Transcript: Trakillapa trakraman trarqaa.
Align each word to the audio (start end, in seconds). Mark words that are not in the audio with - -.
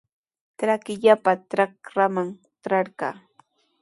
Trakillapa 0.59 1.31
trakraman 1.51 2.29
trarqaa. 2.63 3.15